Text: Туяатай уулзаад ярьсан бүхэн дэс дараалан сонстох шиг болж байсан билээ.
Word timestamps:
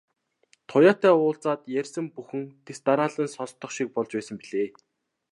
Туяатай 0.69 1.13
уулзаад 1.17 1.61
ярьсан 1.79 2.05
бүхэн 2.15 2.43
дэс 2.65 2.79
дараалан 2.87 3.27
сонстох 3.35 3.71
шиг 3.75 3.87
болж 3.95 4.11
байсан 4.15 4.35
билээ. 4.41 4.69